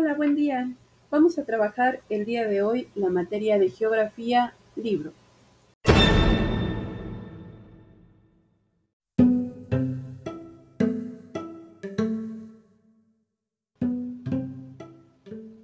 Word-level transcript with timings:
Hola, 0.00 0.14
buen 0.14 0.36
día. 0.36 0.70
Vamos 1.10 1.40
a 1.40 1.44
trabajar 1.44 2.02
el 2.08 2.24
día 2.24 2.46
de 2.46 2.62
hoy 2.62 2.86
la 2.94 3.08
materia 3.08 3.58
de 3.58 3.68
geografía 3.68 4.54
libro. 4.76 5.12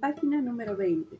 Página 0.01 0.41
número 0.41 0.75
20. 0.75 1.17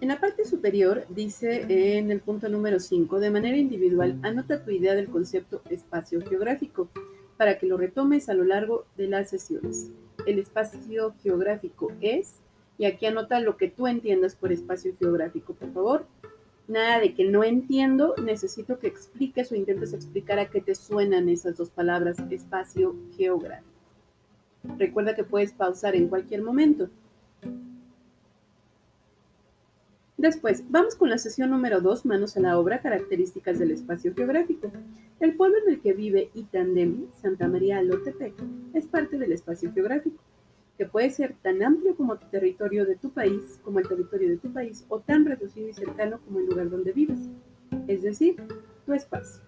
En 0.00 0.08
la 0.08 0.20
parte 0.20 0.44
superior 0.44 1.06
dice 1.08 1.98
en 1.98 2.12
el 2.12 2.20
punto 2.20 2.48
número 2.48 2.78
5, 2.78 3.18
de 3.18 3.30
manera 3.32 3.56
individual, 3.56 4.16
anota 4.22 4.62
tu 4.62 4.70
idea 4.70 4.94
del 4.94 5.08
concepto 5.08 5.60
espacio 5.68 6.20
geográfico 6.24 6.88
para 7.36 7.58
que 7.58 7.66
lo 7.66 7.76
retomes 7.76 8.28
a 8.28 8.34
lo 8.34 8.44
largo 8.44 8.86
de 8.96 9.08
las 9.08 9.30
sesiones. 9.30 9.90
El 10.26 10.38
espacio 10.38 11.14
geográfico 11.22 11.92
es, 12.00 12.40
y 12.78 12.84
aquí 12.84 13.06
anota 13.06 13.40
lo 13.40 13.56
que 13.56 13.68
tú 13.68 13.86
entiendas 13.86 14.34
por 14.34 14.52
espacio 14.52 14.94
geográfico, 14.98 15.54
por 15.54 15.72
favor. 15.72 16.06
Nada 16.68 16.98
de 17.00 17.14
que 17.14 17.24
no 17.24 17.44
entiendo, 17.44 18.14
necesito 18.22 18.78
que 18.78 18.88
expliques 18.88 19.52
o 19.52 19.54
intentes 19.54 19.92
explicar 19.92 20.38
a 20.38 20.50
qué 20.50 20.60
te 20.60 20.74
suenan 20.74 21.28
esas 21.28 21.56
dos 21.56 21.70
palabras, 21.70 22.16
espacio 22.30 22.96
geográfico. 23.16 23.70
Recuerda 24.76 25.14
que 25.14 25.22
puedes 25.22 25.52
pausar 25.52 25.94
en 25.94 26.08
cualquier 26.08 26.42
momento. 26.42 26.90
Después, 30.18 30.64
vamos 30.70 30.94
con 30.94 31.10
la 31.10 31.18
sesión 31.18 31.50
número 31.50 31.82
2, 31.82 32.06
manos 32.06 32.38
a 32.38 32.40
la 32.40 32.58
obra, 32.58 32.80
características 32.80 33.58
del 33.58 33.70
espacio 33.70 34.14
geográfico. 34.14 34.72
El 35.20 35.36
pueblo 35.36 35.58
en 35.58 35.74
el 35.74 35.80
que 35.82 35.92
vive 35.92 36.30
Itandemi, 36.32 37.08
Santa 37.20 37.48
María 37.48 37.78
Alotepec, 37.78 38.32
es 38.72 38.86
parte 38.86 39.18
del 39.18 39.32
espacio 39.32 39.72
geográfico, 39.74 40.16
que 40.78 40.86
puede 40.86 41.10
ser 41.10 41.34
tan 41.42 41.62
amplio 41.62 41.94
como 41.96 42.16
tu 42.16 42.26
territorio 42.28 42.86
de 42.86 42.96
tu 42.96 43.10
país, 43.10 43.60
como 43.62 43.78
el 43.78 43.88
territorio 43.88 44.30
de 44.30 44.38
tu 44.38 44.50
país, 44.50 44.86
o 44.88 45.00
tan 45.00 45.26
reducido 45.26 45.68
y 45.68 45.74
cercano 45.74 46.18
como 46.24 46.38
el 46.38 46.46
lugar 46.46 46.70
donde 46.70 46.92
vives, 46.92 47.18
es 47.86 48.00
decir, 48.00 48.36
tu 48.86 48.94
espacio, 48.94 49.42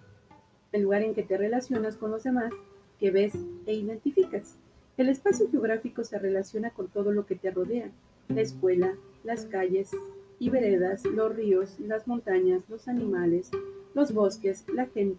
el 0.73 0.83
lugar 0.83 1.01
en 1.01 1.15
que 1.15 1.23
te 1.23 1.39
relacionas 1.39 1.97
con 1.97 2.11
los 2.11 2.25
demás, 2.25 2.53
que 3.01 3.11
ves 3.11 3.33
e 3.65 3.73
identificas. 3.73 4.57
El 4.99 5.09
espacio 5.09 5.51
geográfico 5.51 6.05
se 6.05 6.19
relaciona 6.19 6.71
con 6.71 6.89
todo 6.89 7.11
lo 7.11 7.25
que 7.25 7.37
te 7.37 7.51
rodea, 7.51 7.91
la 8.29 8.43
escuela, 8.43 8.97
las 9.25 9.47
calles, 9.47 9.93
y 10.39 10.51
veredas, 10.51 11.05
los 11.05 11.35
ríos, 11.35 11.79
las 11.81 12.07
montañas, 12.07 12.69
los 12.69 12.89
animales, 12.89 13.51
los 13.95 14.13
bosques, 14.13 14.65
la 14.73 14.87
gente. 14.87 15.19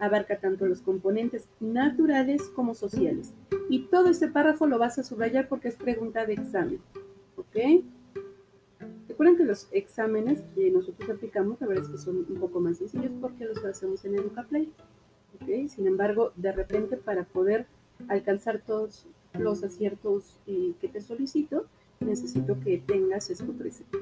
Abarca 0.00 0.38
tanto 0.38 0.66
los 0.66 0.82
componentes 0.82 1.48
naturales 1.60 2.42
como 2.54 2.74
sociales. 2.74 3.32
Y 3.68 3.86
todo 3.86 4.08
este 4.10 4.28
párrafo 4.28 4.66
lo 4.66 4.78
vas 4.78 4.98
a 4.98 5.04
subrayar 5.04 5.48
porque 5.48 5.68
es 5.68 5.76
pregunta 5.76 6.26
de 6.26 6.34
examen. 6.34 6.80
¿Ok? 7.36 7.84
Recuerden 9.08 9.36
que 9.36 9.44
los 9.44 9.68
exámenes 9.70 10.42
que 10.54 10.70
nosotros 10.70 11.08
aplicamos, 11.08 11.60
la 11.60 11.68
verdad 11.68 11.84
es 11.84 11.90
que 11.90 11.98
son 11.98 12.26
un 12.28 12.40
poco 12.40 12.60
más 12.60 12.78
sencillos 12.78 13.12
porque 13.20 13.44
los 13.44 13.64
hacemos 13.64 14.04
en 14.04 14.16
EducaPlay. 14.16 14.72
¿Ok? 15.36 15.68
Sin 15.68 15.86
embargo, 15.86 16.32
de 16.36 16.52
repente 16.52 16.96
para 16.96 17.24
poder 17.24 17.66
alcanzar 18.08 18.60
todos 18.60 19.06
los 19.38 19.62
aciertos 19.62 20.38
eh, 20.46 20.74
que 20.80 20.88
te 20.88 21.00
solicito, 21.00 21.66
necesito 22.00 22.58
que 22.60 22.78
tengas 22.78 23.30
esto 23.30 23.52
presente. 23.52 23.98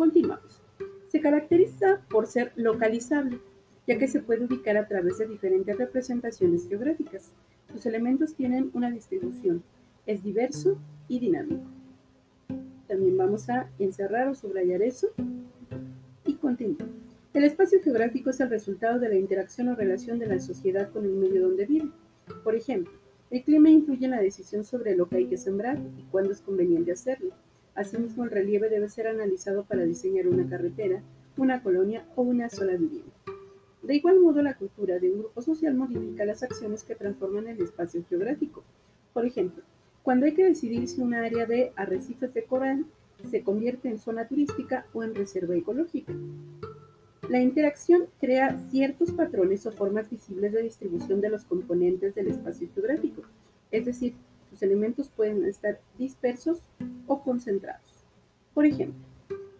Continuamos. 0.00 0.62
Se 1.08 1.20
caracteriza 1.20 2.00
por 2.08 2.26
ser 2.26 2.52
localizable, 2.56 3.38
ya 3.86 3.98
que 3.98 4.08
se 4.08 4.22
puede 4.22 4.46
ubicar 4.46 4.78
a 4.78 4.88
través 4.88 5.18
de 5.18 5.26
diferentes 5.26 5.76
representaciones 5.76 6.66
geográficas. 6.66 7.32
Sus 7.70 7.84
elementos 7.84 8.34
tienen 8.34 8.70
una 8.72 8.90
distribución, 8.90 9.62
es 10.06 10.22
diverso 10.22 10.78
y 11.06 11.20
dinámico. 11.20 11.66
También 12.88 13.18
vamos 13.18 13.50
a 13.50 13.68
encerrar 13.78 14.28
o 14.28 14.34
subrayar 14.34 14.80
eso 14.80 15.08
y 16.24 16.32
continuar. 16.36 16.88
El 17.34 17.44
espacio 17.44 17.82
geográfico 17.82 18.30
es 18.30 18.40
el 18.40 18.48
resultado 18.48 18.98
de 19.00 19.10
la 19.10 19.16
interacción 19.16 19.68
o 19.68 19.74
relación 19.74 20.18
de 20.18 20.28
la 20.28 20.40
sociedad 20.40 20.90
con 20.90 21.04
el 21.04 21.12
medio 21.12 21.42
donde 21.42 21.66
vive. 21.66 21.90
Por 22.42 22.54
ejemplo, 22.54 22.94
el 23.30 23.42
clima 23.42 23.68
influye 23.68 24.06
en 24.06 24.12
la 24.12 24.22
decisión 24.22 24.64
sobre 24.64 24.96
lo 24.96 25.10
que 25.10 25.16
hay 25.16 25.26
que 25.26 25.36
sembrar 25.36 25.78
y 25.98 26.04
cuándo 26.04 26.32
es 26.32 26.40
conveniente 26.40 26.90
hacerlo. 26.90 27.34
Asimismo, 27.74 28.24
el 28.24 28.30
relieve 28.30 28.68
debe 28.68 28.88
ser 28.88 29.06
analizado 29.06 29.64
para 29.64 29.84
diseñar 29.84 30.28
una 30.28 30.48
carretera, 30.48 31.02
una 31.36 31.62
colonia 31.62 32.04
o 32.16 32.22
una 32.22 32.48
sola 32.48 32.72
vivienda. 32.72 33.12
De 33.82 33.94
igual 33.94 34.20
modo, 34.20 34.42
la 34.42 34.56
cultura 34.56 34.98
de 34.98 35.10
un 35.10 35.20
grupo 35.20 35.40
social 35.40 35.74
modifica 35.74 36.24
las 36.24 36.42
acciones 36.42 36.84
que 36.84 36.94
transforman 36.94 37.48
el 37.48 37.62
espacio 37.62 38.04
geográfico. 38.08 38.62
Por 39.12 39.24
ejemplo, 39.24 39.62
cuando 40.02 40.26
hay 40.26 40.34
que 40.34 40.44
decidir 40.44 40.86
si 40.88 41.00
una 41.00 41.24
área 41.24 41.46
de 41.46 41.72
arrecifes 41.76 42.34
de 42.34 42.44
coral 42.44 42.84
se 43.28 43.42
convierte 43.42 43.88
en 43.88 43.98
zona 43.98 44.26
turística 44.26 44.86
o 44.92 45.02
en 45.02 45.14
reserva 45.14 45.54
ecológica. 45.54 46.12
La 47.28 47.40
interacción 47.40 48.06
crea 48.18 48.58
ciertos 48.70 49.12
patrones 49.12 49.66
o 49.66 49.72
formas 49.72 50.10
visibles 50.10 50.52
de 50.52 50.62
distribución 50.62 51.20
de 51.20 51.28
los 51.28 51.44
componentes 51.44 52.14
del 52.14 52.28
espacio 52.28 52.68
geográfico, 52.74 53.22
es 53.70 53.84
decir, 53.84 54.14
sus 54.60 54.62
elementos 54.62 55.08
pueden 55.08 55.44
estar 55.46 55.80
dispersos 55.98 56.60
o 57.06 57.22
concentrados. 57.22 58.04
Por 58.52 58.66
ejemplo, 58.66 59.00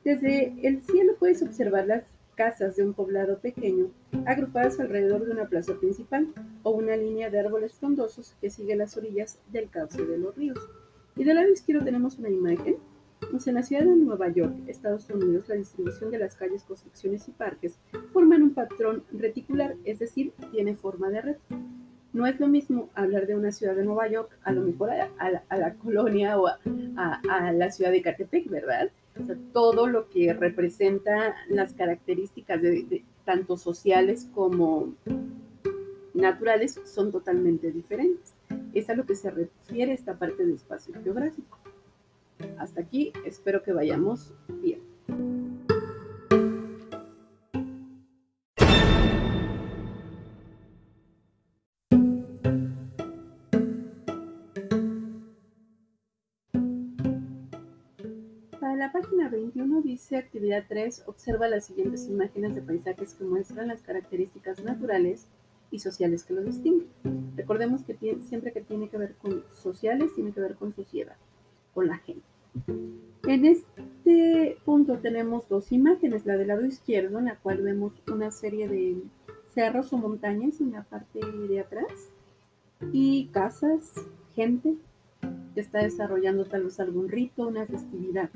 desde 0.04 0.54
el 0.66 0.82
cielo 0.82 1.14
puedes 1.18 1.42
observar 1.42 1.86
las 1.86 2.04
casas 2.34 2.76
de 2.76 2.84
un 2.84 2.92
poblado 2.92 3.38
pequeño 3.38 3.90
agrupadas 4.26 4.78
alrededor 4.78 5.24
de 5.24 5.32
una 5.32 5.48
plaza 5.48 5.74
principal 5.78 6.28
o 6.62 6.70
una 6.70 6.96
línea 6.96 7.30
de 7.30 7.40
árboles 7.40 7.74
frondosos 7.74 8.34
que 8.40 8.50
sigue 8.50 8.76
las 8.76 8.96
orillas 8.96 9.38
del 9.50 9.70
cauce 9.70 10.04
de 10.04 10.18
los 10.18 10.36
ríos. 10.36 10.58
Y 11.16 11.24
del 11.24 11.36
lado 11.36 11.50
izquierdo 11.50 11.84
tenemos 11.84 12.18
una 12.18 12.28
imagen. 12.28 12.76
En 13.46 13.54
la 13.54 13.62
ciudad 13.62 13.84
de 13.84 13.96
Nueva 13.96 14.28
York, 14.28 14.54
Estados 14.66 15.08
Unidos, 15.10 15.48
la 15.48 15.54
distribución 15.54 16.10
de 16.10 16.18
las 16.18 16.34
calles, 16.34 16.64
construcciones 16.64 17.28
y 17.28 17.32
parques 17.32 17.78
forman 18.12 18.42
un 18.42 18.54
patrón 18.54 19.04
reticular, 19.12 19.76
es 19.84 19.98
decir, 19.98 20.32
tiene 20.52 20.74
forma 20.74 21.10
de 21.10 21.20
red. 21.20 21.36
No 22.12 22.26
es 22.26 22.40
lo 22.40 22.48
mismo 22.48 22.90
hablar 22.94 23.26
de 23.26 23.36
una 23.36 23.52
ciudad 23.52 23.76
de 23.76 23.84
Nueva 23.84 24.08
York, 24.08 24.36
a 24.42 24.52
lo 24.52 24.62
mejor 24.62 24.90
a, 24.90 25.30
la, 25.30 25.74
colonia 25.74 26.38
o 26.38 26.48
a, 26.48 27.52
la 27.52 27.70
ciudad 27.70 27.92
de 27.92 28.02
Catepec, 28.02 28.48
¿verdad? 28.48 28.90
O 29.20 29.24
sea, 29.24 29.36
todo 29.52 29.86
lo 29.86 30.08
que 30.08 30.32
representa 30.32 31.36
las 31.48 31.72
características 31.72 32.62
tanto 33.24 33.56
sociales 33.56 34.28
como 34.34 34.94
naturales 36.14 36.80
son 36.84 37.12
totalmente 37.12 37.70
diferentes. 37.70 38.34
Es 38.74 38.90
a 38.90 38.94
lo 38.94 39.04
que 39.06 39.14
se 39.14 39.30
refiere 39.30 39.92
esta 39.92 40.18
parte 40.18 40.44
del 40.44 40.54
espacio 40.54 40.94
geográfico. 41.02 41.58
Hasta 42.58 42.80
aquí, 42.80 43.12
espero 43.24 43.62
que 43.62 43.72
vayamos 43.72 44.32
bien. 44.48 44.80
La 58.92 59.00
página 59.00 59.28
21 59.28 59.82
dice 59.82 60.16
actividad 60.16 60.64
3, 60.68 61.04
observa 61.06 61.46
las 61.46 61.66
siguientes 61.66 62.08
imágenes 62.08 62.56
de 62.56 62.62
paisajes 62.62 63.14
que 63.14 63.22
muestran 63.22 63.68
las 63.68 63.82
características 63.82 64.64
naturales 64.64 65.28
y 65.70 65.78
sociales 65.78 66.24
que 66.24 66.34
los 66.34 66.44
distinguen. 66.44 66.88
Recordemos 67.36 67.84
que 67.84 67.94
siempre 68.22 68.52
que 68.52 68.62
tiene 68.62 68.88
que 68.88 68.98
ver 68.98 69.14
con 69.14 69.44
sociales, 69.52 70.12
tiene 70.16 70.32
que 70.32 70.40
ver 70.40 70.56
con 70.56 70.72
sociedad, 70.72 71.14
con 71.72 71.86
la 71.86 71.98
gente. 71.98 72.24
En 73.28 73.44
este 73.44 74.58
punto 74.64 74.98
tenemos 74.98 75.48
dos 75.48 75.70
imágenes, 75.70 76.26
la 76.26 76.36
del 76.36 76.48
lado 76.48 76.66
izquierdo, 76.66 77.20
en 77.20 77.26
la 77.26 77.36
cual 77.36 77.62
vemos 77.62 78.02
una 78.12 78.32
serie 78.32 78.66
de 78.66 79.00
cerros 79.54 79.92
o 79.92 79.98
montañas 79.98 80.60
en 80.60 80.72
la 80.72 80.82
parte 80.82 81.20
de 81.20 81.60
atrás 81.60 82.10
y 82.92 83.28
casas, 83.28 83.94
gente 84.34 84.74
que 85.54 85.60
está 85.60 85.78
desarrollando 85.78 86.44
tal 86.44 86.64
vez 86.64 86.80
algún 86.80 87.08
rito, 87.08 87.46
una 87.46 87.66
festividad. 87.66 88.30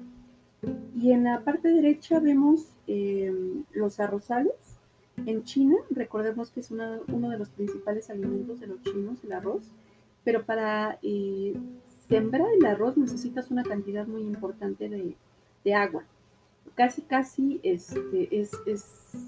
Y 0.96 1.12
en 1.12 1.24
la 1.24 1.40
parte 1.40 1.68
derecha 1.68 2.20
vemos 2.20 2.68
em, 2.86 3.64
los 3.72 4.00
arrozales. 4.00 4.54
En 5.26 5.44
China, 5.44 5.76
recordemos 5.90 6.50
que 6.50 6.60
es 6.60 6.70
uno 6.70 7.30
de 7.30 7.38
los 7.38 7.50
principales 7.50 8.10
alimentos 8.10 8.60
de 8.60 8.66
los 8.66 8.82
chinos, 8.82 9.18
el 9.22 9.32
arroz, 9.32 9.70
pero 10.24 10.44
para 10.44 10.98
eh, 11.02 11.54
sembrar 12.08 12.48
el 12.58 12.66
arroz 12.66 12.96
necesitas 12.96 13.50
una 13.50 13.62
cantidad 13.62 14.06
muy 14.06 14.22
importante 14.22 14.88
de, 14.88 15.74
agua. 15.74 16.04
Casi, 16.74 17.02
casi 17.02 17.60
este, 17.62 18.40
es, 18.40 18.52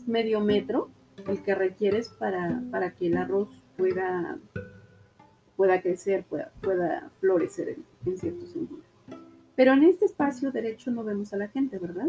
medio 0.07 0.41
metro 0.41 0.89
el 1.29 1.43
que 1.43 1.55
requieres 1.55 2.09
para, 2.09 2.63
para 2.71 2.91
que 2.91 3.07
el 3.07 3.17
arroz 3.17 3.49
pueda, 3.77 4.39
pueda 5.57 5.81
crecer, 5.81 6.25
pueda, 6.25 6.53
pueda 6.61 7.11
florecer 7.21 7.71
en, 7.71 7.85
en 8.05 8.19
cierto 8.19 8.47
sentido. 8.47 8.86
Pero 9.57 9.73
en 9.73 9.83
este 9.85 10.05
espacio 10.05 10.53
derecho 10.53 10.91
no 10.91 11.03
vemos 11.03 11.33
a 11.33 11.39
la 11.39 11.49
gente, 11.49 11.79
¿verdad? 11.79 12.09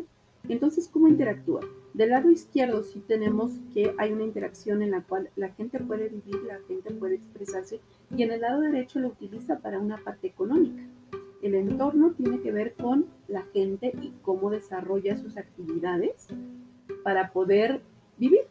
Entonces, 0.49 0.87
¿cómo 0.87 1.07
interactúa? 1.07 1.61
Del 1.93 2.11
lado 2.11 2.29
izquierdo 2.29 2.83
sí 2.83 3.03
tenemos 3.07 3.51
que 3.73 3.93
hay 3.97 4.13
una 4.13 4.23
interacción 4.23 4.81
en 4.81 4.91
la 4.91 5.01
cual 5.01 5.29
la 5.35 5.49
gente 5.49 5.79
puede 5.79 6.09
vivir, 6.09 6.41
la 6.47 6.59
gente 6.67 6.91
puede 6.91 7.15
expresarse 7.15 7.79
y 8.15 8.23
en 8.23 8.31
el 8.31 8.41
lado 8.41 8.61
derecho 8.61 8.99
lo 8.99 9.09
utiliza 9.09 9.59
para 9.59 9.79
una 9.79 9.97
parte 9.97 10.27
económica. 10.27 10.83
El 11.41 11.55
entorno 11.55 12.11
tiene 12.11 12.39
que 12.41 12.51
ver 12.51 12.73
con 12.73 13.07
la 13.27 13.43
gente 13.53 13.93
y 14.01 14.13
cómo 14.21 14.49
desarrolla 14.49 15.17
sus 15.17 15.37
actividades 15.37 16.27
para 17.03 17.31
poder 17.31 17.81
vivir. 18.17 18.41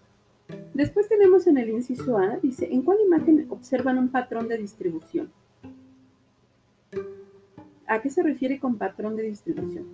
Después 0.74 1.08
tenemos 1.08 1.46
en 1.46 1.58
el 1.58 1.70
inciso 1.70 2.18
A, 2.18 2.36
dice, 2.36 2.68
¿en 2.70 2.82
cuál 2.82 2.98
imagen 3.04 3.46
observan 3.50 3.98
un 3.98 4.08
patrón 4.08 4.48
de 4.48 4.58
distribución? 4.58 5.30
¿A 7.88 8.02
qué 8.02 8.10
se 8.10 8.22
refiere 8.22 8.58
con 8.58 8.78
patrón 8.78 9.14
de 9.14 9.22
distribución? 9.22 9.86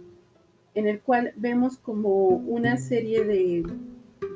En 0.74 0.86
el 0.86 1.00
cual 1.00 1.34
vemos 1.36 1.76
como 1.76 2.28
una 2.28 2.78
serie 2.78 3.24
de, 3.24 3.64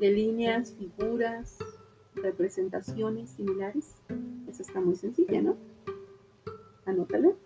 líneas, 0.01 0.75
figuras, 0.75 1.57
representaciones 2.15 3.31
similares. 3.31 3.95
Esa 4.47 4.63
está 4.63 4.81
muy 4.81 4.95
sencilla, 4.95 5.41
¿no? 5.41 5.57
Anótalo. 6.85 7.37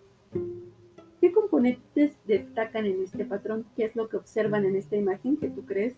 ¿Qué 1.21 1.31
componentes 1.31 2.11
destacan 2.27 2.85
en 2.85 3.01
este 3.03 3.23
patrón? 3.23 3.65
¿Qué 3.77 3.85
es 3.85 3.95
lo 3.95 4.09
que 4.09 4.17
observan 4.17 4.65
en 4.65 4.75
esta 4.75 4.97
imagen 4.97 5.37
que 5.37 5.49
tú 5.49 5.65
crees 5.65 5.95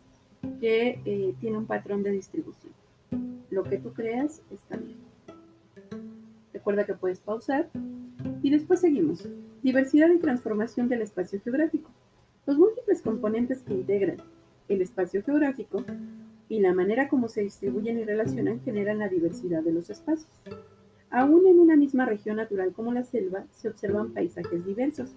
que 0.60 1.02
eh, 1.06 1.34
tiene 1.40 1.58
un 1.58 1.66
patrón 1.66 2.04
de 2.04 2.12
distribución? 2.12 2.74
Lo 3.50 3.64
que 3.64 3.80
tú 3.80 3.94
creas 3.94 4.44
está 4.52 4.78
bien. 4.78 4.98
Recuerda 6.54 6.86
que 6.86 6.94
puedes 6.94 7.20
pausar 7.20 7.68
y 8.44 8.52
después 8.52 8.80
seguimos. 8.80 9.28
Diversidad 9.64 10.10
y 10.10 10.20
transformación 10.20 10.90
del 10.90 11.04
espacio 11.04 11.40
geográfico. 11.42 11.90
Los 12.46 12.58
múltiples 12.58 13.02
componentes 13.02 13.62
que 13.62 13.74
integran 13.74 14.18
el 14.68 14.82
espacio 14.82 15.24
geográfico 15.24 15.86
y 16.50 16.60
la 16.60 16.74
manera 16.74 17.08
como 17.08 17.30
se 17.30 17.44
distribuyen 17.44 17.98
y 17.98 18.04
relacionan 18.04 18.60
generan 18.60 19.00
la 19.00 19.08
diversidad 19.08 19.64
de 19.64 19.72
los 19.72 19.90
espacios. 19.90 20.28
Aún 21.10 21.48
en 21.48 21.60
una 21.60 21.78
misma 21.78 22.06
región 22.06 22.36
natural 22.36 22.74
como 22.74 22.92
la 22.92 23.06
selva, 23.06 23.46
se 23.52 23.70
observan 23.70 24.12
paisajes 24.12 24.66
diversos 24.66 25.16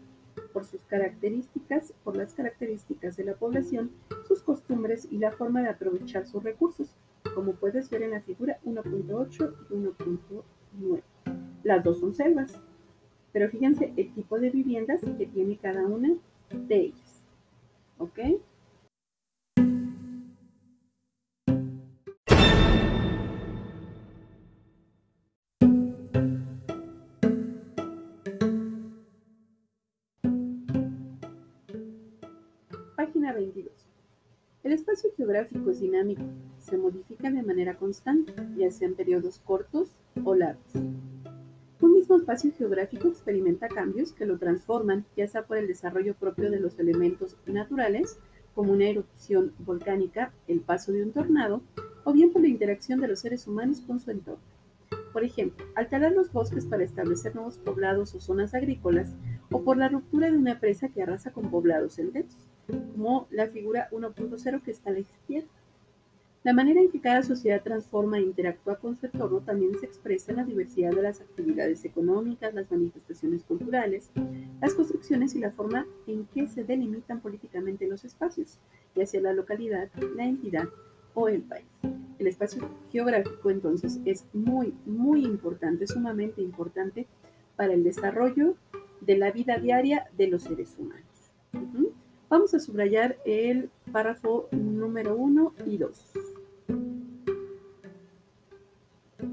por 0.52 0.64
sus 0.64 0.82
características, 0.84 1.93
por 2.04 2.16
las 2.16 2.32
características 2.32 3.16
de 3.16 3.25
la 3.25 3.34
población, 3.34 3.90
sus 4.28 4.43
costumbres 4.43 5.08
y 5.10 5.19
la 5.19 5.32
forma 5.32 5.60
de 5.60 5.70
aprovechar 5.70 6.25
sus 6.25 6.44
recursos, 6.44 6.94
como 7.34 7.54
puedes 7.54 7.90
ver 7.90 8.04
en 8.04 8.12
la 8.12 8.20
figura 8.20 8.60
1.8 8.64 9.54
y 9.70 9.75
1.9. 9.75 11.02
Las 11.64 11.82
dos 11.82 11.98
son 11.98 12.14
selvas, 12.14 12.60
pero 13.36 13.50
fíjense 13.50 13.92
el 13.98 14.14
tipo 14.14 14.40
de 14.40 14.48
viviendas 14.48 15.02
que 15.18 15.26
tiene 15.26 15.58
cada 15.58 15.86
una 15.86 16.14
de 16.50 16.74
ellas. 16.74 17.22
¿Ok? 17.98 18.18
Página 32.96 33.34
22. 33.34 33.70
El 34.64 34.72
espacio 34.72 35.10
geográfico 35.14 35.68
es 35.68 35.80
dinámico, 35.80 36.22
se 36.58 36.78
modifica 36.78 37.30
de 37.30 37.42
manera 37.42 37.76
constante, 37.76 38.32
ya 38.56 38.70
sea 38.70 38.88
en 38.88 38.94
periodos 38.94 39.40
cortos 39.40 39.90
o 40.24 40.34
largos. 40.34 40.72
Un 42.06 42.19
mismo 42.19 42.32
espacio 42.32 42.53
geográfico 42.56 43.08
experimenta 43.08 43.67
cambios 43.67 44.12
que 44.12 44.26
lo 44.26 44.38
transforman, 44.38 45.05
ya 45.17 45.26
sea 45.26 45.44
por 45.44 45.56
el 45.56 45.67
desarrollo 45.67 46.14
propio 46.14 46.53
de 46.53 46.61
los 46.61 46.79
elementos 46.79 47.37
naturales, 47.47 48.20
como 48.55 48.73
una 48.73 48.85
erupción 48.85 49.53
volcánica, 49.58 50.32
el 50.47 50.61
paso 50.61 50.93
de 50.93 51.03
un 51.03 51.11
tornado, 51.11 51.62
o 52.05 52.12
bien 52.12 52.32
por 52.32 52.43
la 52.43 52.47
interacción 52.47 53.00
de 53.00 53.08
los 53.08 53.19
seres 53.19 53.49
humanos 53.49 53.81
con 53.81 53.99
su 53.99 54.12
entorno. 54.12 54.44
Por 55.12 55.25
ejemplo, 55.25 55.67
al 55.75 55.88
talar 55.88 56.12
los 56.12 56.32
bosques 56.32 56.64
para 56.67 56.85
establecer 56.85 57.35
nuevos 57.35 57.58
poblados 57.58 58.14
o 58.14 58.20
zonas 58.20 58.55
agrícolas, 58.55 59.17
o 59.50 59.64
por 59.64 59.76
la 59.76 59.88
ruptura 59.88 60.31
de 60.31 60.38
una 60.38 60.61
presa 60.61 60.91
que 60.91 61.03
arrasa 61.03 61.32
con 61.32 61.50
poblados 61.50 61.99
enteros, 61.99 62.37
como 62.69 63.26
la 63.32 63.49
figura 63.49 63.88
1.0 63.91 64.62
que 64.62 64.70
está 64.70 64.91
a 64.91 64.93
la 64.93 65.00
izquierda. 65.00 65.49
La 66.46 66.52
manera 66.52 66.81
en 66.81 66.93
que 66.93 67.00
cada 67.00 67.25
sociedad 67.25 67.60
transforma 67.60 68.19
e 68.19 68.22
interactúa 68.22 68.76
con 68.76 68.96
su 68.96 69.06
entorno 69.06 69.40
también 69.40 69.76
se 69.81 69.87
expresa 69.87 70.31
en 70.31 70.37
la 70.37 70.44
diversidad 70.44 70.93
de 70.93 71.02
las 71.02 71.20
actividades 71.20 71.84
económicas, 71.84 72.54
las 72.54 72.70
manifestaciones 72.70 73.43
culturales, 73.43 74.12
las 74.60 74.72
construcciones 74.75 75.34
y 75.34 75.40
la 75.40 75.50
forma 75.50 75.88
en 76.06 76.25
que 76.26 76.46
se 76.46 76.62
delimitan 76.62 77.19
políticamente 77.19 77.88
los 77.88 78.04
espacios, 78.04 78.60
ya 78.94 79.04
sea 79.06 79.22
la 79.22 79.32
localidad, 79.32 79.88
la 80.14 80.25
entidad 80.25 80.69
o 81.14 81.26
el 81.26 81.43
país. 81.43 81.66
El 82.20 82.28
espacio 82.28 82.70
geográfico 82.93 83.50
entonces 83.50 83.98
es 84.04 84.25
muy, 84.32 84.72
muy 84.84 85.25
importante, 85.25 85.88
sumamente 85.88 86.43
importante 86.43 87.08
para 87.56 87.72
el 87.72 87.82
desarrollo 87.82 88.54
de 89.00 89.19
la 89.19 89.32
vida 89.32 89.58
diaria 89.58 90.06
de 90.16 90.28
los 90.28 90.44
seres 90.44 90.76
humanos. 90.78 91.02
Vamos 92.28 92.54
a 92.54 92.60
subrayar 92.60 93.19
el 93.25 93.70
párrafo 93.93 94.48
número 94.52 95.16
1 95.16 95.54
y 95.66 95.78
2. 95.78 96.35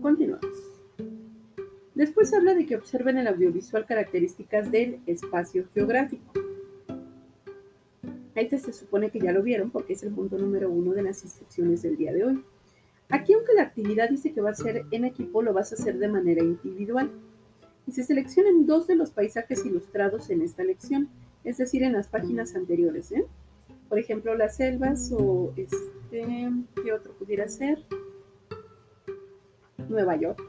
Continuamos. 0.04 0.44
Después 1.96 2.34
habla 2.34 2.54
de 2.54 2.66
que 2.66 2.76
observen 2.76 3.18
el 3.18 3.26
audiovisual 3.26 3.86
características 3.86 4.70
del 4.70 5.00
espacio 5.08 5.66
geográfico. 5.74 6.34
Este 8.36 8.58
se 8.58 8.74
supone 8.74 9.12
que 9.12 9.22
ya 9.22 9.32
lo 9.32 9.42
vieron 9.42 9.72
porque 9.72 9.94
es 9.94 10.04
el 10.04 10.12
punto 10.12 10.38
número 10.38 10.70
uno 10.70 10.92
de 10.92 11.04
las 11.04 11.24
instrucciones 11.24 11.84
del 11.84 11.96
día 11.96 12.12
de 12.12 12.26
hoy. 12.26 12.44
Aquí, 13.08 13.32
aunque 13.32 13.54
la 13.54 13.62
actividad 13.62 14.10
dice 14.10 14.34
que 14.34 14.42
va 14.42 14.50
a 14.50 14.56
ser 14.56 14.86
en 14.92 15.06
equipo, 15.06 15.42
lo 15.42 15.54
vas 15.54 15.72
a 15.72 15.76
hacer 15.76 15.98
de 15.98 16.10
manera 16.10 16.44
individual. 16.44 17.10
Y 17.88 17.94
se 17.94 18.04
seleccionan 18.04 18.66
dos 18.66 18.88
de 18.88 18.98
los 18.98 19.12
paisajes 19.12 19.66
ilustrados 19.66 20.30
en 20.30 20.42
esta 20.42 20.66
lección, 20.66 21.08
es 21.46 21.60
decir, 21.60 21.82
en 21.82 21.94
las 21.94 22.10
páginas 22.10 22.56
anteriores. 22.56 23.14
¿eh? 23.14 23.26
Por 23.88 24.00
ejemplo, 24.00 24.36
las 24.36 24.58
selvas 24.58 25.14
o 25.14 25.54
este, 25.56 26.52
¿qué 26.84 26.92
otro 26.92 27.14
pudiera 27.14 27.48
ser? 27.48 27.86
Nueva 29.90 30.16
York. 30.16 30.42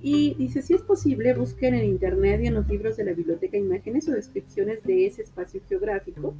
Y 0.00 0.34
dice, 0.34 0.62
si 0.62 0.74
es 0.74 0.82
posible, 0.82 1.34
busquen 1.34 1.74
en 1.74 1.84
internet 1.84 2.40
y 2.42 2.46
en 2.46 2.54
los 2.54 2.68
libros 2.68 2.96
de 2.96 3.04
la 3.04 3.12
biblioteca 3.12 3.56
imágenes 3.56 4.08
o 4.08 4.12
descripciones 4.12 4.82
de 4.84 5.06
ese 5.06 5.22
espacio 5.22 5.60
geográfico. 5.68 6.34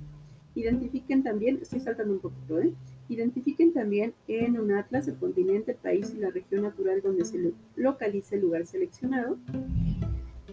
Identifiquen 0.54 1.22
también, 1.22 1.58
estoy 1.60 1.80
saltando 1.80 2.14
un 2.14 2.20
poquito, 2.20 2.60
¿eh? 2.60 2.72
Identifiquen 3.08 3.72
también 3.72 4.14
en 4.26 4.58
un 4.58 4.72
atlas 4.72 5.08
el 5.08 5.16
continente, 5.16 5.72
el 5.72 5.78
país 5.78 6.14
y 6.16 6.20
la 6.20 6.30
región 6.30 6.62
natural 6.62 7.00
donde 7.02 7.24
se 7.24 7.52
localiza 7.76 8.36
el 8.36 8.42
lugar 8.42 8.66
seleccionado. 8.66 9.38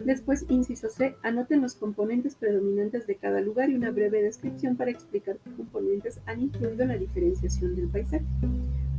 Después, 0.04 0.46
inciso 0.50 0.90
C, 0.90 1.16
anoten 1.24 1.62
los 1.62 1.76
componentes 1.76 2.36
predominantes 2.36 3.08
de 3.08 3.16
cada 3.16 3.42
lugar 3.42 3.70
y 3.70 3.76
una 3.76 3.92
breve 3.92 4.22
descripción 4.22 4.76
para 4.76 4.92
explicar 4.92 5.38
qué 5.44 5.52
componentes 5.52 6.20
han 6.26 6.42
influido 6.42 6.84
en 6.84 6.90
la 6.90 6.98
diferenciación 6.98 7.76
del 7.76 7.88
paisaje. 7.88 8.26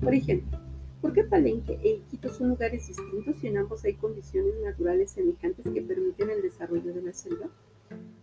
Por 0.02 0.14
ejemplo, 0.14 0.58
¿por 1.06 1.14
qué 1.14 1.22
Palenque 1.22 1.78
e 1.84 1.90
Iquitos 1.90 2.36
son 2.36 2.48
lugares 2.48 2.88
distintos 2.88 3.36
y 3.40 3.46
en 3.46 3.58
ambos 3.58 3.84
hay 3.84 3.94
condiciones 3.94 4.54
naturales 4.60 5.12
semejantes 5.12 5.64
que 5.72 5.80
permiten 5.80 6.30
el 6.30 6.42
desarrollo 6.42 6.92
de 6.92 7.00
la 7.00 7.12
selva? 7.12 7.46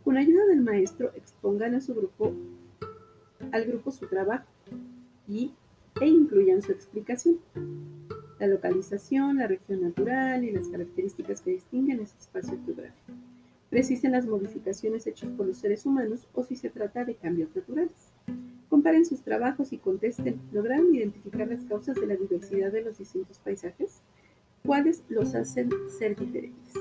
Con 0.03 0.17
ayuda 0.17 0.45
del 0.47 0.59
maestro, 0.59 1.09
expongan 1.15 1.75
a 1.75 1.79
su 1.79 1.95
grupo, 1.95 2.33
al 3.53 3.63
grupo 3.63 3.89
su 3.89 4.05
trabajo 4.07 4.43
y, 5.29 5.53
e 6.01 6.07
incluyan 6.07 6.61
su 6.61 6.73
explicación. 6.73 7.39
La 8.37 8.47
localización, 8.47 9.37
la 9.37 9.47
región 9.47 9.81
natural 9.81 10.43
y 10.43 10.51
las 10.51 10.67
características 10.67 11.39
que 11.39 11.51
distinguen 11.51 12.01
ese 12.01 12.17
espacio 12.19 12.59
geográfico. 12.65 13.13
Precisen 13.69 14.11
las 14.11 14.25
modificaciones 14.25 15.07
hechas 15.07 15.31
por 15.31 15.47
los 15.47 15.55
seres 15.55 15.85
humanos 15.85 16.27
o 16.33 16.43
si 16.43 16.57
se 16.57 16.69
trata 16.69 17.05
de 17.05 17.15
cambios 17.15 17.55
naturales. 17.55 18.12
Comparen 18.73 19.05
sus 19.05 19.21
trabajos 19.21 19.71
y 19.71 19.77
contesten, 19.77 20.41
¿lograron 20.51 20.95
identificar 20.95 21.47
las 21.47 21.63
causas 21.63 21.95
de 21.95 22.07
la 22.07 22.15
diversidad 22.15 22.71
de 22.71 22.81
los 22.81 22.97
distintos 22.97 23.37
paisajes? 23.37 24.01
¿Cuáles 24.65 25.03
los 25.09 25.35
hacen 25.35 25.69
ser 25.95 26.15
diferentes? 26.15 26.73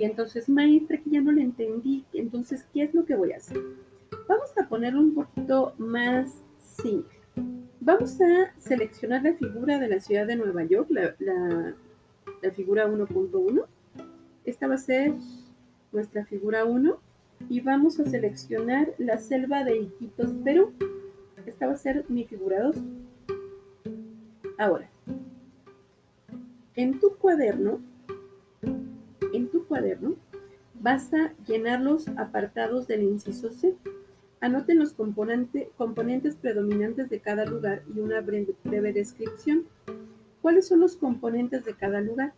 Y 0.00 0.02
entonces, 0.02 0.48
maestra, 0.48 0.98
que 0.98 1.10
ya 1.10 1.20
no 1.20 1.30
le 1.30 1.42
entendí, 1.42 2.04
entonces, 2.12 2.66
¿qué 2.74 2.82
es 2.82 2.92
lo 2.92 3.04
que 3.04 3.14
voy 3.14 3.30
a 3.30 3.36
hacer? 3.36 3.56
Vamos 4.26 4.50
a 4.60 4.68
ponerlo 4.68 4.98
un 4.98 5.14
poquito 5.14 5.74
más 5.78 6.42
simple. 6.58 7.16
Vamos 7.78 8.20
a 8.20 8.52
seleccionar 8.58 9.22
la 9.22 9.34
figura 9.34 9.78
de 9.78 9.90
la 9.90 10.00
ciudad 10.00 10.26
de 10.26 10.34
Nueva 10.34 10.64
York, 10.64 10.88
la, 10.90 11.14
la 12.42 12.50
figura 12.50 12.88
1.1. 12.88 13.64
Esta 14.44 14.66
va 14.66 14.74
a 14.74 14.78
ser 14.78 15.14
nuestra 15.92 16.24
figura 16.24 16.64
1 16.64 16.98
y 17.48 17.60
vamos 17.60 18.00
a 18.00 18.06
seleccionar 18.06 18.92
la 18.98 19.18
selva 19.18 19.62
de 19.62 19.82
Iquitos, 19.82 20.32
Perú. 20.42 20.72
Esta 21.46 21.66
va 21.66 21.72
a 21.72 21.76
ser 21.76 22.04
mi 22.08 22.24
figura 22.24 22.62
2. 22.62 22.76
Ahora, 24.58 24.88
en 26.74 27.00
tu 27.00 27.16
cuaderno, 27.16 27.80
en 29.32 29.48
tu 29.48 29.66
cuaderno, 29.66 30.14
vas 30.74 31.12
a 31.14 31.32
llenar 31.46 31.80
los 31.80 32.08
apartados 32.08 32.86
del 32.86 33.02
inciso 33.02 33.50
C. 33.50 33.74
Anoten 34.40 34.78
los 34.78 34.92
componentes 34.92 36.36
predominantes 36.36 37.10
de 37.10 37.20
cada 37.20 37.44
lugar 37.44 37.82
y 37.94 38.00
una 38.00 38.20
breve, 38.20 38.54
breve 38.64 38.92
descripción. 38.92 39.64
¿Cuáles 40.40 40.66
son 40.66 40.80
los 40.80 40.96
componentes 40.96 41.64
de 41.64 41.74
cada 41.74 42.00
lugar? 42.00 42.34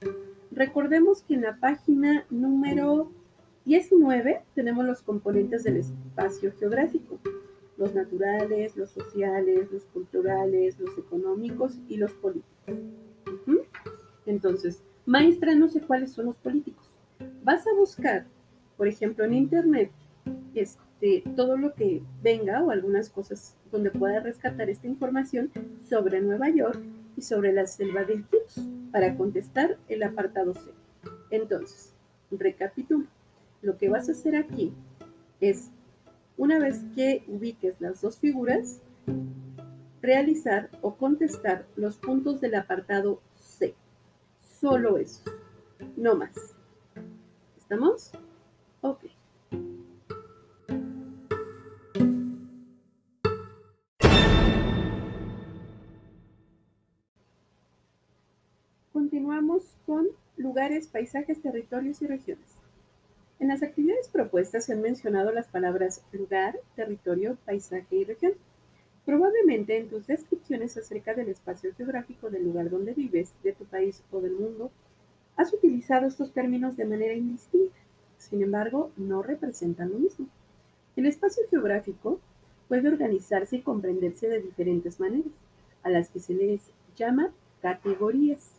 Recordemos 0.50 1.23
que 1.23 1.34
en 1.34 1.42
la 1.42 1.56
página 1.56 2.26
número 2.30 3.11
19 3.64 4.42
tenemos 4.54 4.84
los 4.84 5.02
componentes 5.02 5.64
del 5.64 5.78
espacio 5.78 6.52
geográfico, 6.58 7.18
los 7.76 7.94
naturales, 7.94 8.76
los 8.76 8.90
sociales, 8.90 9.70
los 9.70 9.84
culturales, 9.86 10.78
los 10.78 10.96
económicos 10.98 11.78
y 11.88 11.96
los 11.96 12.12
políticos. 12.12 12.74
Entonces, 14.26 14.82
maestra, 15.06 15.54
no 15.54 15.68
sé 15.68 15.80
cuáles 15.80 16.12
son 16.12 16.26
los 16.26 16.36
políticos. 16.36 16.86
Vas 17.42 17.66
a 17.66 17.74
buscar, 17.74 18.26
por 18.76 18.88
ejemplo, 18.88 19.24
en 19.24 19.34
internet, 19.34 19.90
este, 20.54 21.22
todo 21.36 21.56
lo 21.56 21.74
que 21.74 22.02
venga 22.22 22.62
o 22.62 22.70
algunas 22.70 23.10
cosas 23.10 23.56
donde 23.70 23.90
pueda 23.90 24.20
rescatar 24.20 24.70
esta 24.70 24.86
información 24.86 25.50
sobre 25.88 26.20
Nueva 26.20 26.48
York 26.48 26.80
y 27.16 27.22
sobre 27.22 27.52
la 27.52 27.66
selva 27.66 28.04
del 28.04 28.24
Kips 28.24 28.66
para 28.90 29.16
contestar 29.16 29.76
el 29.88 30.02
apartado 30.02 30.54
C. 30.54 30.70
Entonces, 31.30 31.92
recapitulo 32.30 33.06
lo 33.64 33.78
que 33.78 33.88
vas 33.88 34.08
a 34.08 34.12
hacer 34.12 34.36
aquí 34.36 34.72
es, 35.40 35.70
una 36.36 36.58
vez 36.58 36.82
que 36.94 37.24
ubiques 37.28 37.80
las 37.80 38.00
dos 38.00 38.18
figuras, 38.18 38.80
realizar 40.02 40.70
o 40.82 40.96
contestar 40.96 41.66
los 41.76 41.96
puntos 41.96 42.40
del 42.40 42.54
apartado 42.56 43.22
C. 43.34 43.74
Solo 44.60 44.98
eso, 44.98 45.22
no 45.96 46.16
más. 46.16 46.54
¿Estamos? 47.56 48.12
Ok. 48.80 49.04
Continuamos 58.92 59.62
con 59.86 60.06
lugares, 60.36 60.88
paisajes, 60.88 61.40
territorios 61.40 62.02
y 62.02 62.06
regiones. 62.06 62.63
En 63.40 63.48
las 63.48 63.62
actividades 63.62 64.08
propuestas 64.08 64.64
se 64.64 64.72
han 64.72 64.80
mencionado 64.80 65.32
las 65.32 65.48
palabras 65.48 66.02
lugar, 66.12 66.58
territorio, 66.76 67.36
paisaje 67.44 67.96
y 67.96 68.04
región. 68.04 68.34
Probablemente 69.04 69.76
en 69.76 69.88
tus 69.88 70.06
descripciones 70.06 70.76
acerca 70.76 71.14
del 71.14 71.28
espacio 71.28 71.74
geográfico 71.74 72.30
del 72.30 72.44
lugar 72.44 72.70
donde 72.70 72.94
vives, 72.94 73.32
de 73.42 73.52
tu 73.52 73.64
país 73.64 74.02
o 74.10 74.20
del 74.20 74.34
mundo, 74.34 74.70
has 75.36 75.52
utilizado 75.52 76.06
estos 76.06 76.32
términos 76.32 76.76
de 76.76 76.84
manera 76.84 77.12
indistinta. 77.12 77.76
Sin 78.18 78.42
embargo, 78.42 78.92
no 78.96 79.22
representan 79.22 79.90
lo 79.90 79.98
mismo. 79.98 80.28
El 80.96 81.06
espacio 81.06 81.42
geográfico 81.50 82.20
puede 82.68 82.88
organizarse 82.88 83.56
y 83.56 83.62
comprenderse 83.62 84.28
de 84.28 84.40
diferentes 84.40 85.00
maneras, 85.00 85.32
a 85.82 85.90
las 85.90 86.08
que 86.08 86.20
se 86.20 86.34
les 86.34 86.62
llama 86.96 87.32
categorías. 87.60 88.52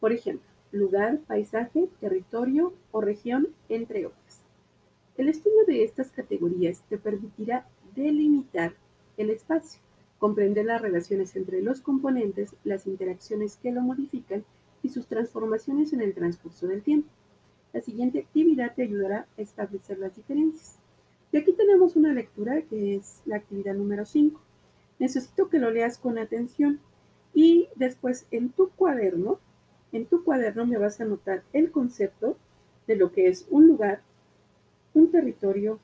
Por 0.00 0.12
ejemplo, 0.12 0.47
lugar, 0.72 1.18
paisaje, 1.26 1.88
territorio 2.00 2.72
o 2.92 3.00
región, 3.00 3.48
entre 3.68 4.06
otras. 4.06 4.42
El 5.16 5.28
estudio 5.28 5.64
de 5.66 5.84
estas 5.84 6.10
categorías 6.10 6.82
te 6.88 6.98
permitirá 6.98 7.66
delimitar 7.94 8.74
el 9.16 9.30
espacio, 9.30 9.80
comprender 10.18 10.66
las 10.66 10.80
relaciones 10.80 11.34
entre 11.36 11.60
los 11.62 11.80
componentes, 11.80 12.54
las 12.64 12.86
interacciones 12.86 13.56
que 13.56 13.72
lo 13.72 13.80
modifican 13.80 14.44
y 14.82 14.90
sus 14.90 15.06
transformaciones 15.06 15.92
en 15.92 16.02
el 16.02 16.14
transcurso 16.14 16.66
del 16.66 16.82
tiempo. 16.82 17.08
La 17.72 17.80
siguiente 17.80 18.20
actividad 18.20 18.74
te 18.74 18.82
ayudará 18.82 19.26
a 19.36 19.40
establecer 19.40 19.98
las 19.98 20.14
diferencias. 20.14 20.78
Y 21.32 21.36
aquí 21.36 21.52
tenemos 21.52 21.96
una 21.96 22.12
lectura 22.12 22.62
que 22.62 22.96
es 22.96 23.20
la 23.26 23.36
actividad 23.36 23.74
número 23.74 24.04
5. 24.04 24.40
Necesito 24.98 25.48
que 25.48 25.58
lo 25.58 25.70
leas 25.70 25.98
con 25.98 26.18
atención 26.18 26.80
y 27.34 27.68
después 27.76 28.26
en 28.30 28.50
tu 28.50 28.70
cuaderno 28.70 29.38
en 29.92 30.06
tu 30.06 30.24
cuaderno 30.24 30.66
me 30.66 30.78
vas 30.78 31.00
a 31.00 31.04
anotar 31.04 31.42
el 31.52 31.70
concepto 31.70 32.36
de 32.86 32.96
lo 32.96 33.12
que 33.12 33.28
es 33.28 33.46
un 33.50 33.68
lugar, 33.68 34.00
un 34.94 35.10
territorio, 35.10 35.78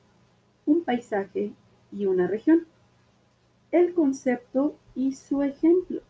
un 0.65 0.83
paisaje 0.83 1.53
y 1.91 2.05
una 2.05 2.27
región. 2.27 2.65
El 3.71 3.93
concepto 3.93 4.75
y 4.95 5.13
su 5.13 5.43
ejemplo. 5.43 6.01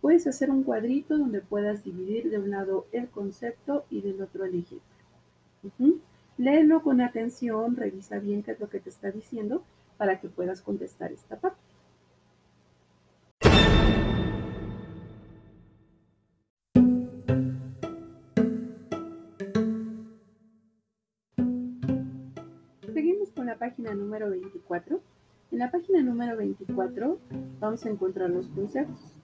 Puedes 0.00 0.26
hacer 0.26 0.50
un 0.50 0.62
cuadrito 0.62 1.18
donde 1.18 1.40
puedas 1.40 1.84
dividir 1.84 2.30
de 2.30 2.38
un 2.38 2.50
lado 2.50 2.86
el 2.92 3.08
concepto 3.08 3.84
y 3.90 4.00
del 4.00 4.22
otro 4.22 4.44
el 4.44 4.58
ejemplo. 4.58 6.00
Léelo 6.38 6.82
con 6.82 7.02
atención, 7.02 7.76
revisa 7.76 8.18
bien 8.18 8.42
qué 8.42 8.52
es 8.52 8.60
lo 8.60 8.70
que 8.70 8.80
te 8.80 8.88
está 8.88 9.10
diciendo 9.10 9.62
para 9.98 10.18
que 10.20 10.28
puedas 10.30 10.62
contestar 10.62 11.12
esta 11.12 11.36
parte. 11.36 11.69
Página 23.90 24.04
número 24.04 24.30
24. 24.30 25.00
En 25.50 25.58
la 25.58 25.70
página 25.70 26.00
número 26.00 26.36
24 26.36 27.18
vamos 27.58 27.84
a 27.84 27.88
encontrar 27.88 28.30
los 28.30 28.46
conceptos. 28.48 29.16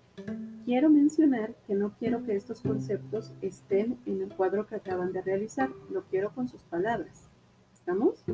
Quiero 0.65 0.91
mencionar 0.91 1.55
que 1.67 1.75
no 1.75 1.93
quiero 1.99 2.25
que 2.25 2.35
estos 2.35 2.61
conceptos 2.61 3.33
estén 3.43 3.99
en 4.07 4.23
el 4.23 4.35
cuadro 4.35 4.67
que 4.67 4.75
acaban 4.75 5.13
de 5.13 5.23
realizar, 5.23 5.71
lo 5.91 6.03
quiero 6.03 6.35
con 6.35 6.49
sus 6.49 6.63
palabras. 6.65 7.29
¿Estamos? 7.75 8.25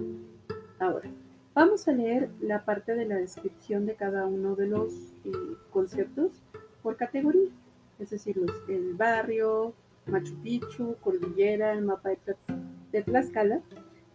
Ahora, 0.79 1.11
vamos 1.55 1.87
a 1.87 1.93
leer 1.93 2.31
la 2.41 2.65
parte 2.65 2.95
de 2.95 3.05
la 3.05 3.17
descripción 3.17 3.85
de 3.85 3.95
cada 3.95 4.27
uno 4.27 4.57
de 4.57 4.69
los 4.69 4.91
eh, 5.27 5.33
conceptos 5.71 6.33
por 6.83 6.97
categoría, 6.97 7.51
es 7.99 8.09
decir, 8.09 8.39
los, 8.39 8.51
el 8.69 8.95
barrio, 8.95 9.75
Machu 10.07 10.35
Picchu, 10.43 10.97
Cordillera, 11.03 11.75
el 11.75 11.85
mapa 11.85 12.09
de, 12.09 12.19
de 12.91 13.03
Tlaxcala, 13.03 13.61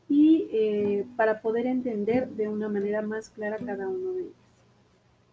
y 0.10 0.48
eh, 0.52 1.06
para 1.16 1.42
poder 1.42 1.66
entender 1.66 2.30
de 2.30 2.48
una 2.48 2.70
manera 2.70 3.02
más 3.02 3.30
clara 3.30 3.58
cada 3.58 3.88
uno 3.88 4.14
de 4.14 4.22
ellos. 4.22 4.34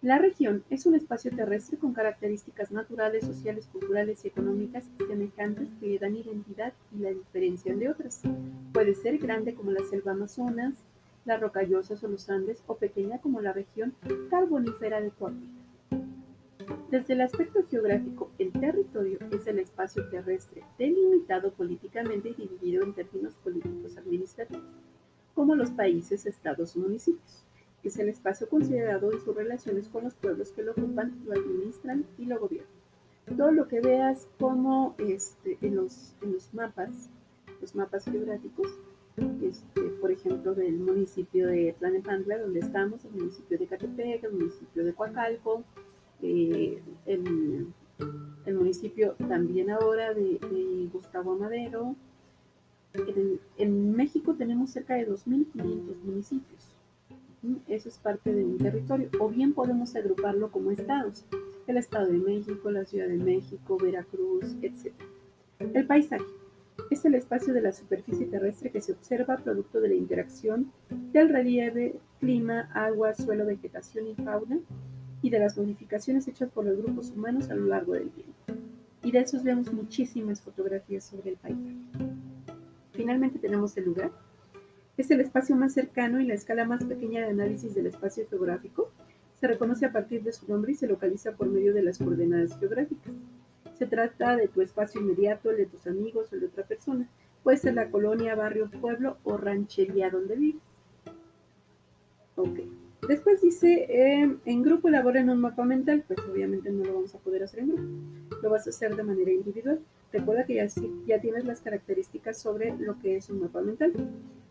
La 0.02 0.18
región 0.18 0.64
es 0.68 0.84
un 0.84 0.94
espacio 0.94 1.30
terrestre 1.34 1.78
con 1.78 1.94
características 1.94 2.70
naturales, 2.70 3.24
sociales, 3.24 3.66
culturales 3.72 4.22
y 4.22 4.28
económicas 4.28 4.84
semejantes 5.08 5.70
que 5.80 5.86
le 5.86 5.98
dan 5.98 6.14
identidad 6.14 6.74
y 6.94 6.98
la 6.98 7.08
diferencian 7.08 7.78
de 7.78 7.88
otras. 7.88 8.20
Puede 8.74 8.94
ser 8.94 9.16
grande 9.16 9.54
como 9.54 9.70
la 9.70 9.82
selva 9.88 10.12
Amazonas, 10.12 10.74
las 11.24 11.40
rocallosas 11.40 12.04
o 12.04 12.08
los 12.08 12.28
Andes, 12.28 12.62
o 12.66 12.76
pequeña 12.76 13.18
como 13.18 13.40
la 13.40 13.54
región 13.54 13.94
carbonífera 14.28 15.00
de 15.00 15.10
Coahuila. 15.10 15.63
Desde 16.94 17.14
el 17.14 17.22
aspecto 17.22 17.60
geográfico, 17.68 18.30
el 18.38 18.52
territorio 18.52 19.18
es 19.32 19.44
el 19.48 19.58
espacio 19.58 20.08
terrestre 20.10 20.62
delimitado 20.78 21.50
políticamente 21.50 22.28
y 22.28 22.34
dividido 22.34 22.84
en 22.84 22.94
términos 22.94 23.34
políticos 23.42 23.96
administrativos, 23.96 24.62
como 25.34 25.56
los 25.56 25.72
países, 25.72 26.24
estados 26.24 26.76
o 26.76 26.78
municipios. 26.78 27.44
Es 27.82 27.98
el 27.98 28.10
espacio 28.10 28.48
considerado 28.48 29.10
en 29.10 29.18
sus 29.20 29.34
relaciones 29.34 29.88
con 29.88 30.04
los 30.04 30.14
pueblos 30.14 30.52
que 30.52 30.62
lo 30.62 30.70
ocupan, 30.70 31.20
lo 31.26 31.32
administran 31.32 32.06
y 32.16 32.26
lo 32.26 32.38
gobiernan. 32.38 32.70
Todo 33.36 33.50
lo 33.50 33.66
que 33.66 33.80
veas 33.80 34.28
como 34.38 34.94
este, 34.98 35.58
en, 35.62 35.74
los, 35.74 36.14
en 36.22 36.34
los 36.34 36.54
mapas, 36.54 37.10
los 37.60 37.74
mapas 37.74 38.04
geográficos, 38.04 38.68
este, 39.42 39.80
por 40.00 40.12
ejemplo, 40.12 40.54
del 40.54 40.78
municipio 40.78 41.48
de 41.48 41.74
Tlanepantla, 41.76 42.38
donde 42.38 42.60
estamos, 42.60 43.04
el 43.04 43.10
municipio 43.14 43.58
de 43.58 43.66
Catepec, 43.66 44.22
el 44.22 44.32
municipio 44.32 44.84
de 44.84 44.94
Coacalco, 44.94 45.64
eh, 46.24 46.82
el, 47.06 48.54
municipio 48.54 49.14
también 49.28 49.70
ahora 49.70 50.14
de, 50.14 50.38
Gustavo 50.92 51.32
Amadero. 51.32 51.96
En, 53.58 53.96
México 53.96 54.34
tenemos 54.34 54.70
cerca 54.70 54.94
de 54.94 55.08
2.500 55.08 56.02
municipios. 56.02 56.76
Eso 57.68 57.88
es 57.90 57.98
parte 57.98 58.32
de 58.32 58.42
un 58.44 58.56
territorio. 58.56 59.10
O 59.20 59.28
bien 59.28 59.52
podemos 59.52 59.94
agruparlo 59.96 60.50
como 60.50 60.70
estados. 60.70 61.24
El 61.66 61.76
Estado 61.76 62.06
de 62.06 62.18
México, 62.18 62.70
la 62.70 62.84
Ciudad 62.84 63.08
de 63.08 63.18
México, 63.18 63.76
Veracruz, 63.76 64.56
etc. 64.62 64.92
El 65.58 65.86
paisaje 65.86 66.24
es 66.90 67.04
el 67.04 67.14
espacio 67.14 67.52
de 67.52 67.60
la 67.60 67.72
superficie 67.72 68.26
terrestre 68.26 68.70
que 68.70 68.80
se 68.80 68.92
observa 68.92 69.36
producto 69.36 69.80
de 69.80 69.88
la 69.88 69.94
interacción 69.94 70.72
del 71.12 71.28
relieve, 71.28 71.96
clima, 72.18 72.70
agua, 72.72 73.14
suelo, 73.14 73.46
vegetación 73.46 74.08
y 74.08 74.14
fauna 74.14 74.58
y 75.24 75.30
de 75.30 75.38
las 75.38 75.56
modificaciones 75.56 76.28
hechas 76.28 76.50
por 76.50 76.66
los 76.66 76.76
grupos 76.76 77.10
humanos 77.10 77.48
a 77.48 77.54
lo 77.54 77.64
largo 77.64 77.94
del 77.94 78.10
tiempo. 78.10 78.34
Y 79.02 79.10
de 79.10 79.20
esos 79.20 79.42
vemos 79.42 79.72
muchísimas 79.72 80.42
fotografías 80.42 81.02
sobre 81.02 81.30
el 81.30 81.36
paisaje. 81.38 81.78
Finalmente 82.92 83.38
tenemos 83.38 83.74
el 83.78 83.86
lugar. 83.86 84.12
Es 84.98 85.10
el 85.10 85.22
espacio 85.22 85.56
más 85.56 85.72
cercano 85.72 86.20
y 86.20 86.26
la 86.26 86.34
escala 86.34 86.66
más 86.66 86.84
pequeña 86.84 87.22
de 87.22 87.28
análisis 87.30 87.74
del 87.74 87.86
espacio 87.86 88.28
geográfico. 88.28 88.90
Se 89.40 89.46
reconoce 89.46 89.86
a 89.86 89.92
partir 89.92 90.22
de 90.22 90.32
su 90.34 90.46
nombre 90.46 90.72
y 90.72 90.74
se 90.74 90.86
localiza 90.86 91.32
por 91.32 91.46
medio 91.46 91.72
de 91.72 91.84
las 91.84 91.96
coordenadas 91.96 92.58
geográficas. 92.58 93.14
Se 93.78 93.86
trata 93.86 94.36
de 94.36 94.48
tu 94.48 94.60
espacio 94.60 95.00
inmediato, 95.00 95.50
el 95.50 95.56
de 95.56 95.66
tus 95.66 95.86
amigos 95.86 96.30
o 96.30 96.34
el 96.34 96.42
de 96.42 96.46
otra 96.48 96.64
persona. 96.64 97.08
Puede 97.42 97.56
ser 97.56 97.72
la 97.72 97.90
colonia, 97.90 98.34
barrio, 98.34 98.70
pueblo 98.70 99.16
o 99.24 99.38
ranchería 99.38 100.10
donde 100.10 100.36
vives. 100.36 100.62
Ok. 102.36 102.60
Después 103.08 103.42
dice, 103.42 103.86
eh, 103.88 104.36
en 104.44 104.62
grupo 104.62 104.88
elaboren 104.88 105.28
un 105.28 105.38
mapa 105.38 105.64
mental, 105.64 106.04
pues 106.06 106.18
obviamente 106.20 106.70
no 106.70 106.84
lo 106.84 106.94
vamos 106.94 107.14
a 107.14 107.18
poder 107.18 107.42
hacer 107.42 107.60
en 107.60 107.68
grupo, 107.68 107.82
lo 108.42 108.50
vas 108.50 108.66
a 108.66 108.70
hacer 108.70 108.96
de 108.96 109.02
manera 109.02 109.30
individual. 109.30 109.80
Recuerda 110.12 110.44
que 110.44 110.54
ya, 110.54 110.66
ya 111.06 111.20
tienes 111.20 111.44
las 111.44 111.60
características 111.60 112.38
sobre 112.40 112.74
lo 112.78 112.98
que 113.00 113.16
es 113.16 113.28
un 113.28 113.40
mapa 113.40 113.60
mental, 113.60 113.92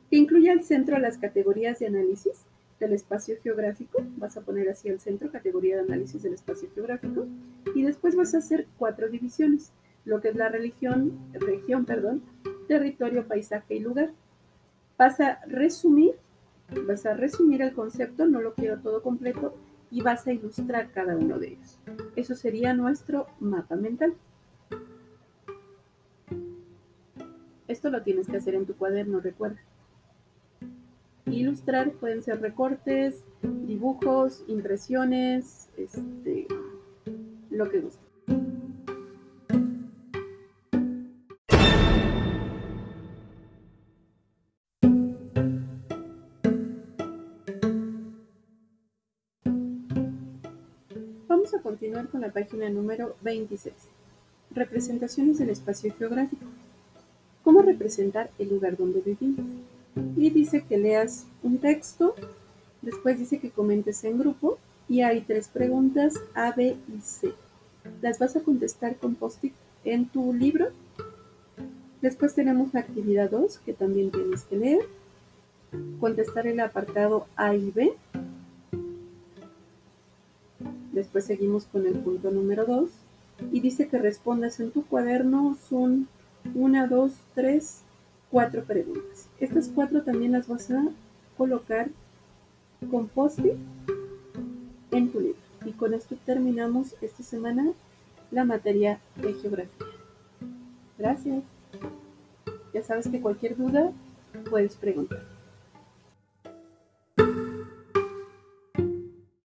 que 0.10 0.17
incluye 0.17 0.51
al 0.51 0.63
centro 0.63 1.00
las 1.00 1.17
categorías 1.17 1.79
de 1.79 1.88
análisis 1.88 2.45
del 2.79 2.93
espacio 2.93 3.36
geográfico, 3.41 4.03
vas 4.17 4.36
a 4.38 4.41
poner 4.41 4.69
así 4.69 4.89
al 4.89 5.00
centro, 5.00 5.31
categoría 5.31 5.77
de 5.77 5.83
análisis 5.83 6.22
del 6.22 6.33
espacio 6.33 6.69
geográfico, 6.75 7.25
y 7.74 7.83
después 7.83 8.15
vas 8.15 8.36
a 8.36 8.39
hacer 8.39 8.67
cuatro 8.77 9.10
divisiones, 9.10 9.72
lo 10.05 10.22
que 10.22 10.29
es 10.29 10.36
la 10.36 10.50
religión, 10.50 11.17
región, 11.33 11.86
perdón, 11.86 12.22
territorio, 12.67 13.25
paisaje 13.25 13.75
y 13.75 13.79
lugar. 13.79 14.12
Vas 14.98 15.19
a 15.22 15.39
resumir 15.48 16.15
Vas 16.88 17.05
a 17.05 17.13
resumir 17.13 17.62
el 17.62 17.74
concepto, 17.74 18.25
no 18.25 18.41
lo 18.41 18.53
quiero 18.53 18.79
todo 18.79 19.01
completo, 19.01 19.55
y 19.91 20.01
vas 20.01 20.25
a 20.25 20.34
ilustrar 20.34 20.91
cada 20.91 21.15
uno 21.15 21.38
de 21.38 21.50
ellos. 21.50 21.79
Eso 22.15 22.36
sería 22.36 22.74
nuestro 22.74 23.27
mapa 23.39 23.75
mental. 23.75 24.15
Esto 27.67 27.89
lo 27.89 28.01
tienes 28.01 28.27
que 28.27 28.38
hacer 28.38 28.55
en 28.55 28.65
tu 28.65 28.75
cuaderno, 28.75 29.20
recuerda. 29.20 29.62
Ilustrar 31.25 31.91
pueden 31.93 32.22
ser 32.22 32.41
recortes, 32.41 33.24
dibujos, 33.41 34.43
impresiones, 34.48 35.70
este, 35.77 36.48
lo 37.50 37.70
que 37.70 37.79
guste. 37.79 38.02
Vamos 51.43 51.59
a 51.59 51.62
continuar 51.62 52.07
con 52.07 52.21
la 52.21 52.31
página 52.31 52.69
número 52.69 53.17
26. 53.21 53.73
Representaciones 54.51 55.39
del 55.39 55.50
espacio 55.50 55.93
geográfico. 55.93 56.45
¿Cómo 57.43 57.62
representar 57.62 58.31
el 58.39 58.47
lugar 58.47 58.77
donde 58.77 59.01
vivimos? 59.01 59.45
Y 60.15 60.29
dice 60.29 60.63
que 60.63 60.77
leas 60.77 61.25
un 61.41 61.57
texto, 61.57 62.15
después 62.81 63.19
dice 63.19 63.39
que 63.39 63.50
comentes 63.50 64.05
en 64.05 64.19
grupo 64.19 64.57
y 64.88 65.01
hay 65.01 65.19
tres 65.19 65.50
preguntas 65.50 66.13
A, 66.33 66.53
B 66.53 66.77
y 66.88 67.01
C. 67.01 67.33
Las 68.01 68.19
vas 68.19 68.38
a 68.38 68.41
contestar 68.41 68.95
con 68.95 69.15
post-it 69.15 69.53
en 69.83 70.07
tu 70.07 70.31
libro. 70.31 70.67
Después 72.01 72.35
tenemos 72.35 72.73
la 72.73 72.79
actividad 72.79 73.29
2 73.29 73.59
que 73.65 73.73
también 73.73 74.12
tienes 74.12 74.43
que 74.43 74.55
leer. 74.55 74.85
Contestar 76.00 76.47
el 76.47 76.62
apartado 76.62 77.27
A 77.35 77.53
y 77.53 77.69
B 77.69 77.93
Después 80.93 81.25
seguimos 81.25 81.65
con 81.65 81.88
el 81.88 81.95
punto 81.95 82.29
número 82.29 82.65
2 82.65 82.89
y 83.51 83.59
dice 83.62 83.88
que 83.88 83.97
respondas 83.97 84.59
en 84.59 84.71
tu 84.71 84.85
cuaderno 84.85 85.57
son 85.67 86.07
una, 86.53 86.88
dos, 86.88 87.13
tres, 87.33 87.81
cuatro 88.29 88.63
preguntas. 88.63 89.27
Estas 89.39 89.69
cuatro 89.73 90.03
también 90.03 90.33
las 90.33 90.47
vas 90.47 90.69
a 90.69 90.85
colocar 91.35 91.89
con 92.91 93.07
post 93.07 93.39
en 94.91 95.12
tu 95.12 95.19
libro. 95.19 95.39
Y 95.65 95.71
con 95.71 95.95
esto 95.95 96.15
terminamos 96.25 96.95
esta 97.01 97.23
semana 97.23 97.71
la 98.29 98.45
materia 98.45 99.00
de 99.15 99.33
geografía. 99.33 99.88
Gracias. 101.00 101.43
Ya 102.71 102.83
sabes 102.83 103.07
que 103.07 103.19
cualquier 103.19 103.57
duda 103.57 103.91
puedes 104.47 104.75
preguntar. 104.75 105.32